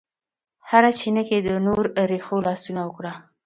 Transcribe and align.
هره 0.69 0.91
چینه 0.99 1.21
کې 1.27 1.35
یې 1.39 1.43
د 1.47 1.49
نور 1.65 1.83
رېښو 2.11 2.37
لاسونه 2.47 2.81
وکړه 2.83 3.13